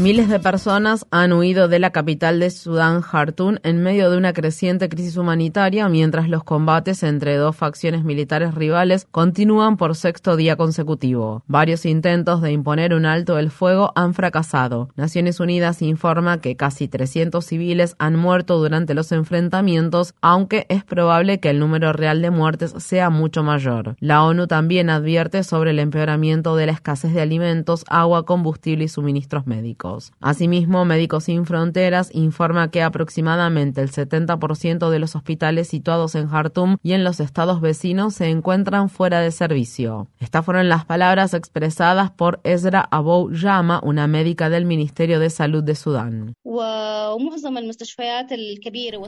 [0.00, 4.32] Miles de personas han huido de la capital de Sudán, Jartum, en medio de una
[4.32, 10.56] creciente crisis humanitaria, mientras los combates entre dos facciones militares rivales continúan por sexto día
[10.56, 11.42] consecutivo.
[11.48, 14.88] Varios intentos de imponer un alto el fuego han fracasado.
[14.96, 21.40] Naciones Unidas informa que casi 300 civiles han muerto durante los enfrentamientos, aunque es probable
[21.40, 23.96] que el número real de muertes sea mucho mayor.
[24.00, 28.88] La ONU también advierte sobre el empeoramiento de la escasez de alimentos, agua, combustible y
[28.88, 29.89] suministros médicos.
[30.20, 36.76] Asimismo, Médicos Sin Fronteras informa que aproximadamente el 70% de los hospitales situados en Jartum
[36.82, 40.08] y en los estados vecinos se encuentran fuera de servicio.
[40.18, 45.62] Estas fueron las palabras expresadas por Ezra Abou Yama, una médica del Ministerio de Salud
[45.62, 46.34] de Sudán.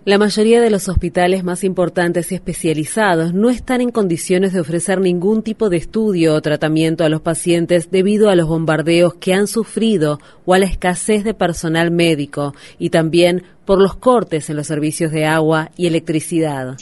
[0.05, 5.01] La mayoría de los hospitales más importantes y especializados no están en condiciones de ofrecer
[5.01, 9.47] ningún tipo de estudio o tratamiento a los pacientes debido a los bombardeos que han
[9.47, 14.67] sufrido o a la escasez de personal médico y también por los cortes en los
[14.67, 16.77] servicios de agua y electricidad.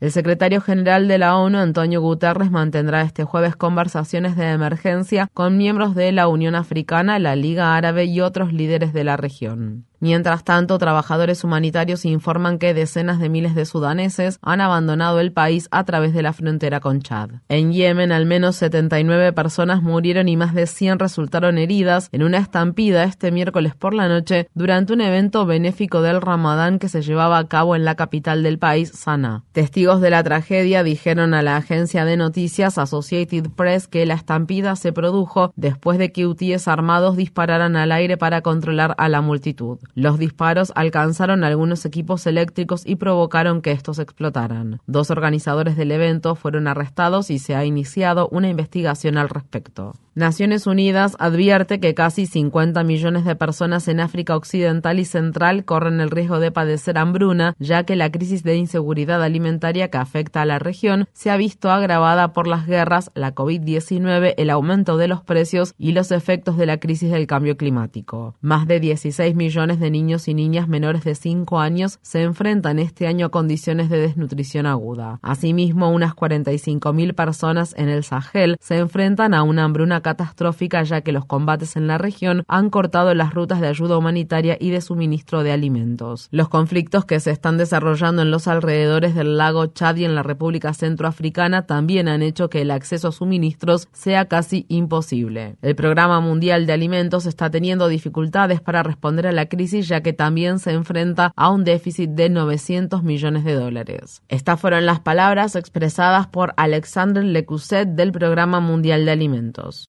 [0.00, 5.58] El secretario general de la ONU, Antonio Guterres, mantendrá este jueves conversaciones de emergencia con
[5.58, 9.88] miembros de la Unión Africana, la Liga Árabe y otros líderes de la región.
[10.00, 15.66] Mientras tanto, trabajadores humanitarios informan que decenas de miles de sudaneses han abandonado el país
[15.72, 17.30] a través de la frontera con Chad.
[17.48, 22.38] En Yemen, al menos 79 personas murieron y más de 100 resultaron heridas en una
[22.38, 27.38] estampida este miércoles por la noche durante un evento benéfico del Ramadán que se llevaba
[27.38, 29.42] a cabo en la capital del país, Sanaa.
[29.50, 34.76] Testigos de la tragedia dijeron a la agencia de noticias Associated Press que la estampida
[34.76, 39.78] se produjo después de que hutíes armados dispararan al aire para controlar a la multitud.
[39.96, 44.80] Los disparos alcanzaron algunos equipos eléctricos y provocaron que estos explotaran.
[44.86, 49.94] Dos organizadores del evento fueron arrestados y se ha iniciado una investigación al respecto.
[50.14, 56.00] Naciones Unidas advierte que casi 50 millones de personas en África Occidental y Central corren
[56.00, 60.44] el riesgo de padecer hambruna, ya que la crisis de inseguridad alimentaria que afecta a
[60.44, 65.22] la región se ha visto agravada por las guerras, la COVID-19, el aumento de los
[65.22, 68.34] precios y los efectos de la crisis del cambio climático.
[68.40, 73.06] Más de 16 millones de niños y niñas menores de 5 años se enfrentan este
[73.06, 75.20] año a condiciones de desnutrición aguda.
[75.22, 81.12] Asimismo, unas 45.000 personas en el Sahel se enfrentan a una hambruna catastrófica ya que
[81.12, 85.42] los combates en la región han cortado las rutas de ayuda humanitaria y de suministro
[85.42, 86.28] de alimentos.
[86.30, 90.22] Los conflictos que se están desarrollando en los alrededores del lago Chad y en la
[90.22, 95.56] República Centroafricana también han hecho que el acceso a suministros sea casi imposible.
[95.62, 100.12] El Programa Mundial de Alimentos está teniendo dificultades para responder a la crisis ya que
[100.12, 104.22] también se enfrenta a un déficit de 900 millones de dólares.
[104.28, 109.88] Estas fueron las palabras expresadas por Alexandre Lecusset del Programa Mundial de Alimentos.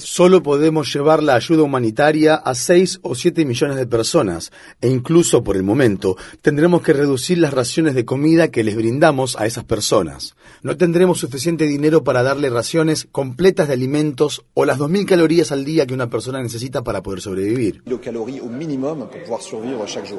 [0.00, 4.50] Solo podemos llevar la ayuda humanitaria a 6 o 7 millones de personas
[4.80, 9.36] e incluso por el momento tendremos que reducir las raciones de comida que les brindamos
[9.36, 10.34] a esas personas.
[10.62, 15.64] No tendremos suficiente dinero para darle raciones completas de alimentos o las 2.000 calorías al
[15.64, 17.82] día que una persona necesita para poder sobrevivir.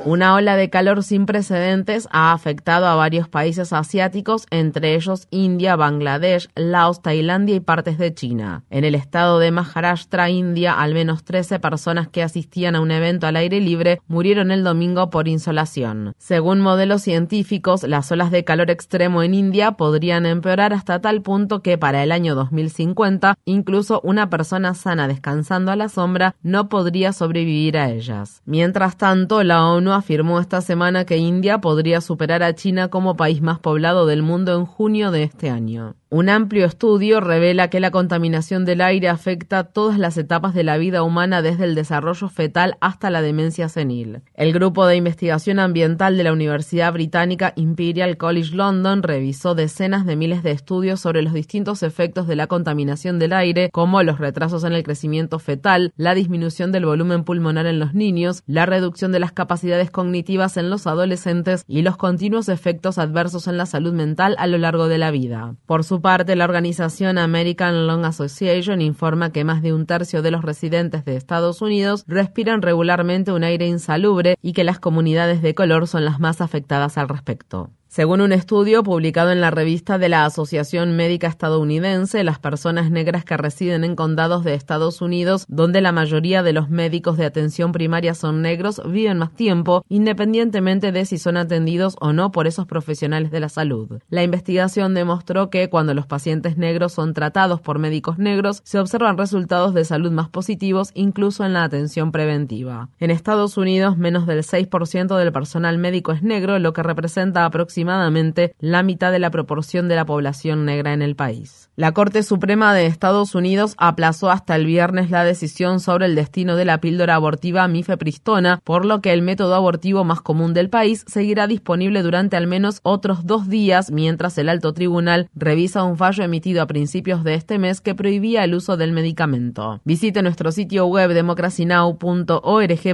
[0.05, 5.75] Una ola de calor sin precedentes ha afectado a varios países asiáticos, entre ellos India,
[5.75, 8.63] Bangladesh, Laos, Tailandia y partes de China.
[8.69, 13.27] En el estado de Maharashtra, India, al menos 13 personas que asistían a un evento
[13.27, 16.13] al aire libre murieron el domingo por insolación.
[16.17, 21.61] Según modelos científicos, las olas de calor extremo en India podrían empeorar hasta tal punto
[21.61, 27.13] que para el año 2050 incluso una persona sana descansando a la sombra no podría
[27.13, 28.41] sobrevivir a ellas.
[28.45, 33.41] Mientras tanto, la ONU afirmó esta semana que India podría superar a China como país
[33.41, 35.95] más poblado del mundo en junio de este año.
[36.09, 40.77] Un amplio estudio revela que la contaminación del aire afecta todas las etapas de la
[40.77, 44.21] vida humana desde el desarrollo fetal hasta la demencia senil.
[44.33, 50.15] El grupo de investigación ambiental de la Universidad Británica Imperial College London revisó decenas de
[50.15, 54.63] miles de estudios sobre los distintos efectos de la contaminación del aire, como los retrasos
[54.63, 59.19] en el crecimiento fetal, la disminución del volumen pulmonar en los niños, la reducción de
[59.19, 64.37] las capacidades cognitivas en los adolescentes y los continuos efectos adversos en la salud mental
[64.39, 65.55] a lo largo de la vida.
[65.65, 70.31] Por su parte, la organización American Lung Association informa que más de un tercio de
[70.31, 75.55] los residentes de Estados Unidos respiran regularmente un aire insalubre y que las comunidades de
[75.55, 77.71] color son las más afectadas al respecto.
[77.97, 83.25] Según un estudio publicado en la revista de la Asociación Médica Estadounidense, las personas negras
[83.25, 87.71] que residen en condados de Estados Unidos, donde la mayoría de los médicos de atención
[87.71, 92.67] primaria son negros, viven más tiempo, independientemente de si son atendidos o no por esos
[92.67, 93.99] profesionales de la salud.
[94.09, 99.17] La investigación demostró que cuando los pacientes negros son tratados por médicos negros, se observan
[99.17, 102.89] resultados de salud más positivos, incluso en la atención preventiva.
[102.99, 107.86] En Estados Unidos, menos del 6% del personal médico es negro, lo que representa aproximadamente
[107.87, 111.69] la mitad de la proporción de la población negra en el país.
[111.75, 116.55] La Corte Suprema de Estados Unidos aplazó hasta el viernes la decisión sobre el destino
[116.55, 121.05] de la píldora abortiva mifepristona, por lo que el método abortivo más común del país
[121.07, 126.23] seguirá disponible durante al menos otros dos días mientras el alto tribunal revisa un fallo
[126.23, 129.79] emitido a principios de este mes que prohibía el uso del medicamento.
[129.85, 132.87] Visite nuestro sitio web democracynow.org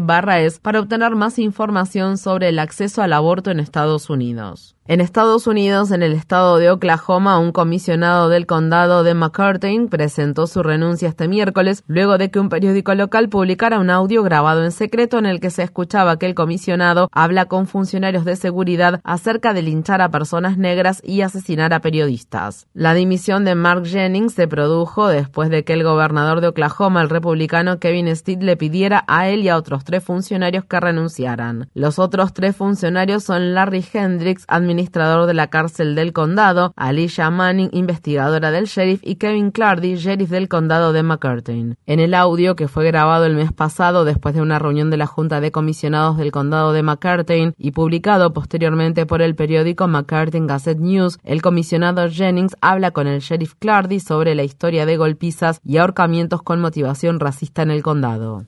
[0.43, 4.75] es para obtener más información sobre el acceso al aborto en Estados Unidos.
[4.85, 10.45] En Estados Unidos, en el estado de Oklahoma, un comisionado del condado de McCurtain presentó
[10.45, 14.73] su renuncia este miércoles luego de que un periódico local publicara un audio grabado en
[14.73, 19.53] secreto en el que se escuchaba que el comisionado habla con funcionarios de seguridad acerca
[19.53, 22.67] de linchar a personas negras y asesinar a periodistas.
[22.73, 27.09] La dimisión de Mark Jennings se produjo después de que el gobernador de Oklahoma, el
[27.09, 31.69] republicano Kevin Stitt, le pidiera a él y a otros tres funcionarios que renunciaran.
[31.73, 37.29] Los otros tres funcionarios son Larry Hendricks, administrador administrador de la cárcel del condado, Alicia
[37.29, 41.77] Manning, investigadora del sheriff, y Kevin Clardy, sheriff del condado de McCurtain.
[41.85, 45.05] En el audio que fue grabado el mes pasado después de una reunión de la
[45.05, 50.79] Junta de Comisionados del condado de McCurtain y publicado posteriormente por el periódico McCurtain Gazette
[50.79, 55.77] News, el comisionado Jennings habla con el sheriff Clardy sobre la historia de golpizas y
[55.77, 58.45] ahorcamientos con motivación racista en el condado.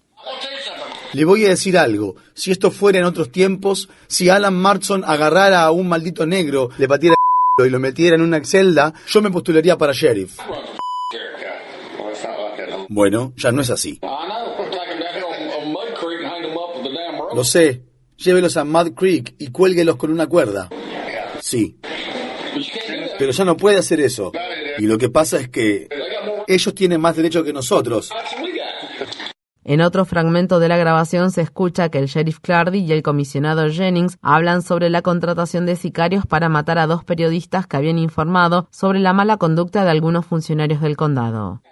[1.15, 2.17] Le voy a decir algo.
[2.33, 6.89] Si esto fuera en otros tiempos, si Alan Martson agarrara a un maldito negro, le
[6.89, 7.15] patiera
[7.57, 10.37] el y lo metiera en una celda, yo me postularía para sheriff.
[12.89, 13.97] Bueno, ya no es así.
[17.33, 17.81] Lo sé.
[18.17, 20.67] Llévelos a Mud Creek y cuélguelos con una cuerda.
[21.39, 21.77] Sí.
[23.17, 24.33] Pero ya no puede hacer eso.
[24.79, 25.87] Y lo que pasa es que
[26.45, 28.11] ellos tienen más derecho que nosotros.
[29.67, 33.67] En otro fragmento de la grabación se escucha que el sheriff Clardy y el comisionado
[33.67, 38.67] Jennings hablan sobre la contratación de sicarios para matar a dos periodistas que habían informado
[38.69, 41.63] sobre la mala conducta de algunos funcionarios del condado.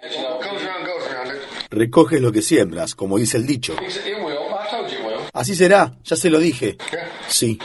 [1.70, 3.76] Recoges lo que siembras, como dice el dicho.
[5.32, 6.76] Así será, ya se lo dije.
[7.28, 7.60] Sí.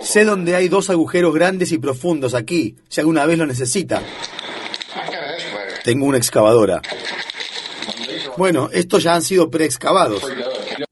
[0.00, 4.00] Sé dónde hay dos agujeros grandes y profundos aquí, si alguna vez lo necesita.
[5.84, 6.80] Tengo una excavadora.
[8.36, 10.22] Bueno, estos ya han sido preexcavados.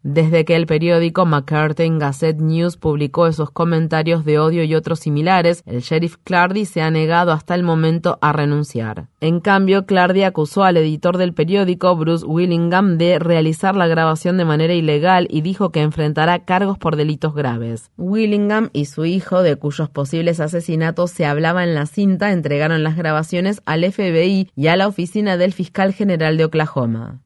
[0.02, 5.62] Desde que el periódico McCarthy Gazette News publicó esos comentarios de odio y otros similares,
[5.66, 9.08] el sheriff Clardy se ha negado hasta el momento a renunciar.
[9.20, 14.44] En cambio, Clardy acusó al editor del periódico, Bruce Willingham, de realizar la grabación de
[14.44, 17.90] manera ilegal y dijo que enfrentará cargos por delitos graves.
[17.96, 22.96] Willingham y su hijo, de cuyos posibles asesinatos se hablaba en la cinta, entregaron las
[22.96, 27.20] grabaciones al FBI y a la oficina del fiscal general de Oklahoma.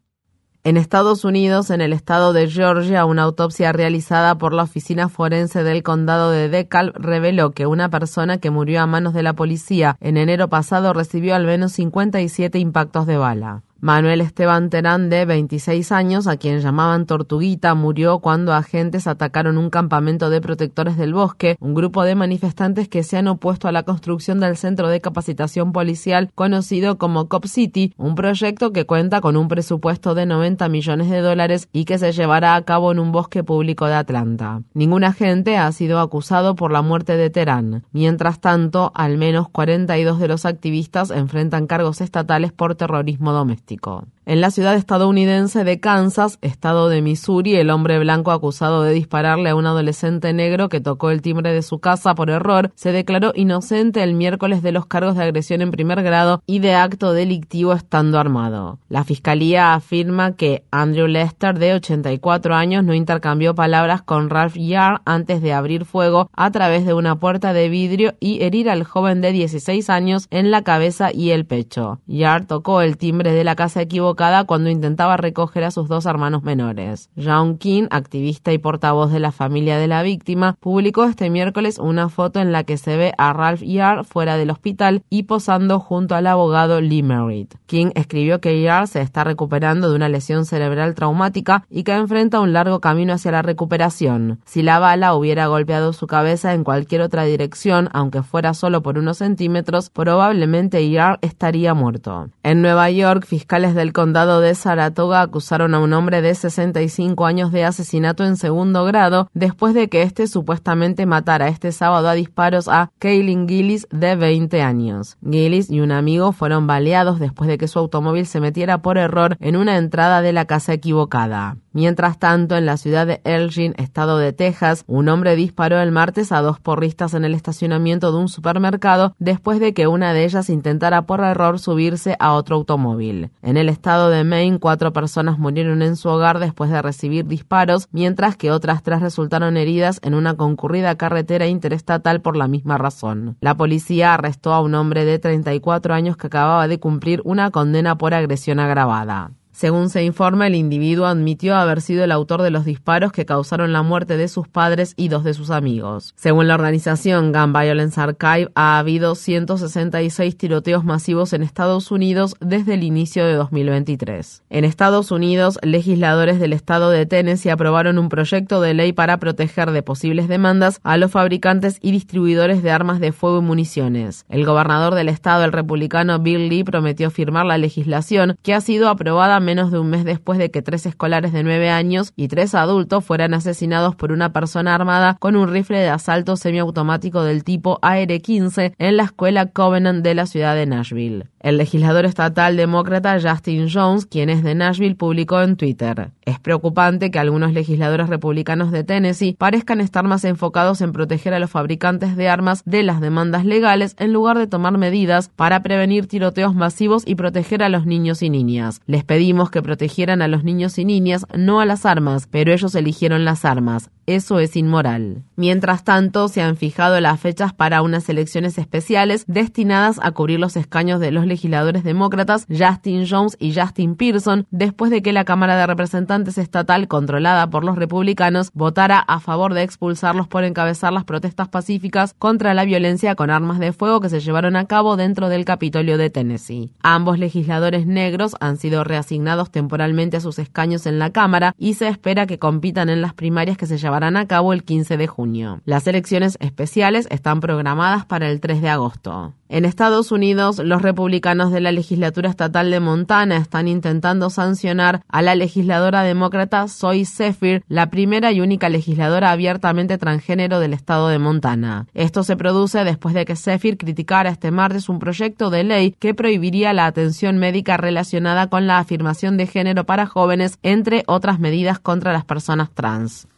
[0.67, 5.63] En Estados Unidos, en el estado de Georgia, una autopsia realizada por la Oficina Forense
[5.63, 9.99] del Condado de DeKalb reveló que una persona que murió a manos de la policía
[10.01, 13.64] en enero pasado recibió al menos 57 impactos de bala.
[13.81, 19.69] Manuel Esteban Terán, de 26 años, a quien llamaban Tortuguita, murió cuando agentes atacaron un
[19.69, 23.83] campamento de protectores del bosque, un grupo de manifestantes que se han opuesto a la
[23.83, 29.37] construcción del centro de capacitación policial conocido como Cop City, un proyecto que cuenta con
[29.37, 33.13] un presupuesto de 90 millones de dólares y que se llevará a cabo en un
[33.13, 34.63] bosque público de Atlanta.
[34.73, 37.85] Ningún agente ha sido acusado por la muerte de Terán.
[37.93, 44.05] Mientras tanto, al menos 42 de los activistas enfrentan cargos estatales por terrorismo doméstico plástico.
[44.27, 49.51] En la ciudad estadounidense de Kansas, estado de Missouri, el hombre blanco acusado de dispararle
[49.51, 53.33] a un adolescente negro que tocó el timbre de su casa por error se declaró
[53.35, 57.75] inocente el miércoles de los cargos de agresión en primer grado y de acto delictivo
[57.75, 58.79] estando armado.
[58.89, 65.03] La fiscalía afirma que Andrew Lester, de 84 años, no intercambió palabras con Ralph Yard
[65.05, 69.21] antes de abrir fuego a través de una puerta de vidrio y herir al joven
[69.21, 72.01] de 16 años en la cabeza y el pecho.
[72.07, 74.14] Yard tocó el timbre de la casa equivocada
[74.47, 77.11] cuando intentaba recoger a sus dos hermanos menores.
[77.17, 82.09] John King, activista y portavoz de la familia de la víctima, publicó este miércoles una
[82.09, 86.15] foto en la que se ve a Ralph Yard fuera del hospital y posando junto
[86.15, 87.55] al abogado Lee Merritt.
[87.67, 92.41] King escribió que Yard se está recuperando de una lesión cerebral traumática y que enfrenta
[92.41, 94.41] un largo camino hacia la recuperación.
[94.45, 98.99] Si la bala hubiera golpeado su cabeza en cualquier otra dirección, aunque fuera solo por
[98.99, 102.29] unos centímetros, probablemente Yard estaría muerto.
[102.43, 107.53] En Nueva York, fiscales del condado de Saratoga acusaron a un hombre de 65 años
[107.53, 112.69] de asesinato en segundo grado después de que éste supuestamente matara este sábado a disparos
[112.69, 115.17] a Kaylin Gillis de 20 años.
[115.23, 119.39] Gillis y un amigo fueron baleados después de que su automóvil se metiera por error
[119.41, 121.57] en una entrada de la casa equivocada.
[121.75, 126.31] Mientras tanto, en la ciudad de Elgin, estado de Texas, un hombre disparó el martes
[126.31, 130.51] a dos porristas en el estacionamiento de un supermercado después de que una de ellas
[130.51, 133.31] intentara por error subirse a otro automóvil.
[133.43, 137.89] En el estado de Maine, cuatro personas murieron en su hogar después de recibir disparos,
[137.93, 143.37] mientras que otras tres resultaron heridas en una concurrida carretera interestatal por la misma razón.
[143.41, 147.97] La policía arrestó a un hombre de 34 años que acababa de cumplir una condena
[147.97, 149.31] por agresión agravada.
[149.55, 153.73] Según se informa, el individuo admitió haber sido el autor de los disparos que causaron
[153.73, 156.13] la muerte de sus padres y dos de sus amigos.
[156.17, 162.75] Según la organización Gun Violence Archive, ha habido 166 tiroteos masivos en Estados Unidos desde
[162.75, 164.43] el inicio de 2023.
[164.51, 169.71] En Estados Unidos, legisladores del estado de Tennessee aprobaron un proyecto de ley para proteger
[169.71, 174.25] de posibles demandas a los fabricantes y distribuidores de armas de fuego y municiones.
[174.29, 178.89] El gobernador del estado, el republicano Bill Lee, prometió firmar la legislación que ha sido
[178.89, 182.55] aprobada menos de un mes después de que tres escolares de nueve años y tres
[182.55, 187.79] adultos fueran asesinados por una persona armada con un rifle de asalto semiautomático del tipo
[187.83, 191.27] AR-15 en la escuela Covenant de la ciudad de Nashville.
[191.41, 197.11] El legislador estatal demócrata Justin Jones, quien es de Nashville, publicó en Twitter, es preocupante
[197.11, 202.17] que algunos legisladores republicanos de Tennessee parezcan estar más enfocados en proteger a los fabricantes
[202.17, 207.03] de armas de las demandas legales en lugar de tomar medidas para prevenir tiroteos masivos
[207.07, 208.81] y proteger a los niños y niñas.
[208.87, 212.75] Les pedimos que protegieran a los niños y niñas, no a las armas, pero ellos
[212.75, 213.91] eligieron las armas.
[214.07, 215.23] Eso es inmoral.
[215.35, 220.57] Mientras tanto, se han fijado las fechas para unas elecciones especiales destinadas a cubrir los
[220.57, 225.57] escaños de los legisladores demócratas Justin Jones y Justin Pearson, después de que la Cámara
[225.57, 231.05] de Representantes estatal, controlada por los republicanos, votara a favor de expulsarlos por encabezar las
[231.05, 235.31] protestas pacíficas contra la violencia con armas de fuego que se llevaron a cabo dentro
[235.31, 236.73] del Capitolio de Tennessee.
[236.83, 241.89] Ambos legisladores negros han sido reasignados temporalmente a sus escaños en la Cámara y se
[241.89, 245.61] espera que compitan en las primarias que se llevarán a cabo el 15 de junio.
[245.65, 249.33] Las elecciones especiales están programadas para el 3 de agosto.
[249.55, 255.23] En Estados Unidos, los republicanos de la legislatura estatal de Montana están intentando sancionar a
[255.23, 261.21] la legisladora demócrata Zoe Zephyr, la primera y única legisladora abiertamente transgénero del estado de
[261.21, 261.87] Montana.
[261.95, 266.15] Esto se produce después de que Zephyr criticara este martes un proyecto de ley que
[266.15, 271.79] prohibiría la atención médica relacionada con la afirmación de género para jóvenes, entre otras medidas
[271.79, 273.29] contra las personas trans.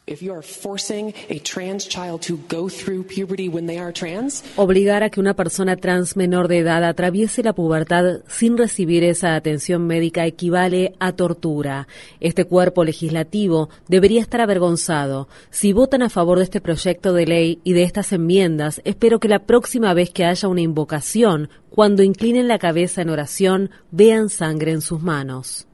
[4.55, 9.35] Obligar a que una persona trans menor de edad atraviese la pubertad sin recibir esa
[9.35, 11.89] atención médica equivale a tortura.
[12.21, 15.27] Este cuerpo legislativo debería estar avergonzado.
[15.51, 19.27] Si votan a favor de este proyecto de ley y de estas enmiendas, espero que
[19.27, 24.73] la próxima vez que haya una invocación cuando inclinen la cabeza en oración, vean sangre
[24.73, 25.67] en sus manos.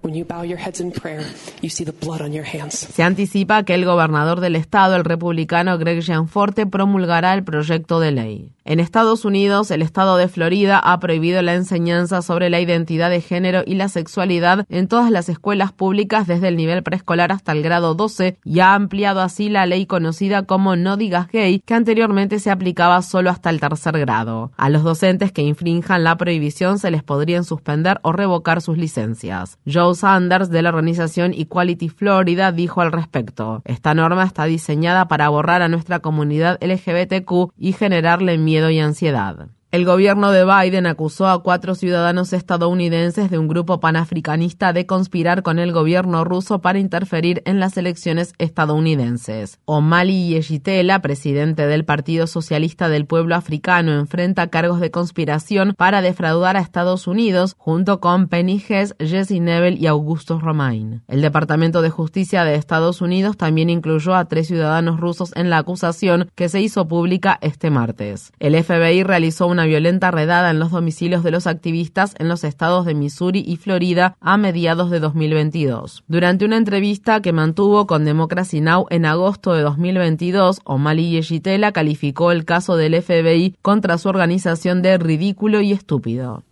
[2.93, 8.11] Se anticipa que el gobernador del estado, el republicano Greg Gianforte, promulgará el proyecto de
[8.11, 8.53] ley.
[8.65, 13.21] En Estados Unidos, el estado de Florida ha prohibido la enseñanza sobre la identidad de
[13.21, 17.65] género y la sexualidad en todas las escuelas públicas desde el nivel preescolar hasta el
[17.65, 22.39] grado 12 y ha ampliado así la ley conocida como No digas gay, que anteriormente
[22.39, 24.53] se aplicaba solo hasta el tercer grado.
[24.57, 29.59] A los docentes que infrinjan la prohibición se les podrían suspender o revocar sus licencias.
[29.67, 35.29] Joe Sanders de la organización Equality Florida dijo al respecto, esta norma está diseñada para
[35.31, 39.49] borrar a nuestra comunidad LGBTQ y generarle miedo y ansiedad.
[39.73, 45.43] El gobierno de Biden acusó a cuatro ciudadanos estadounidenses de un grupo panafricanista de conspirar
[45.43, 49.61] con el gobierno ruso para interferir en las elecciones estadounidenses.
[49.65, 56.59] Omali Yeshitela, presidente del Partido Socialista del Pueblo Africano, enfrenta cargos de conspiración para defraudar
[56.59, 61.01] a Estados Unidos junto con Penny Hess, Jesse Neville y Augusto Romain.
[61.09, 65.57] El Departamento de Justicia de Estados Unidos también incluyó a tres ciudadanos rusos en la
[65.57, 68.33] acusación que se hizo pública este martes.
[68.39, 72.87] El FBI realizó una violenta redada en los domicilios de los activistas en los estados
[72.87, 76.05] de Missouri y Florida a mediados de 2022.
[76.09, 78.87] Durante una entrevista que mantuvo con Democracy Now!
[78.91, 84.99] en agosto de 2022, O'Malley Yeshitela calificó el caso del FBI contra su organización de
[84.99, 86.43] ridículo y estúpido.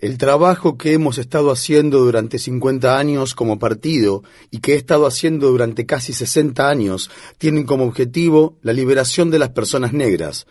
[0.00, 5.06] El trabajo que hemos estado haciendo durante 50 años como partido y que he estado
[5.06, 10.46] haciendo durante casi 60 años tienen como objetivo la liberación de las personas negras.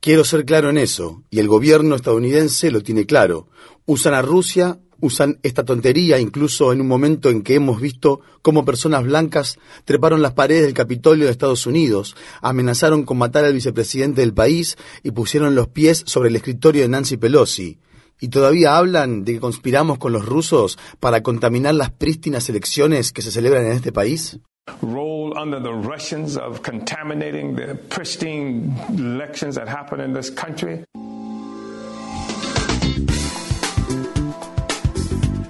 [0.00, 3.48] Quiero ser claro en eso, y el gobierno estadounidense lo tiene claro.
[3.84, 8.64] Usan a Rusia, usan esta tontería incluso en un momento en que hemos visto cómo
[8.64, 14.20] personas blancas treparon las paredes del Capitolio de Estados Unidos, amenazaron con matar al vicepresidente
[14.20, 17.78] del país y pusieron los pies sobre el escritorio de Nancy Pelosi.
[18.20, 23.22] Y todavía hablan de que conspiramos con los rusos para contaminar las prístinas elecciones que
[23.22, 24.38] se celebran en este país?
[24.82, 30.84] Role under the Russians of contaminating the pristine elections that happen in this country?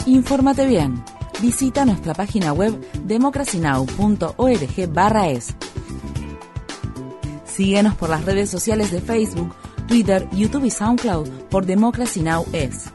[0.07, 1.03] Infórmate bien.
[1.41, 2.75] Visita nuestra página web
[3.07, 5.55] democracynow.org/es.
[7.45, 9.55] Síguenos por las redes sociales de Facebook,
[9.87, 12.45] Twitter, YouTube y SoundCloud por Democracy Now!
[12.53, 12.91] es.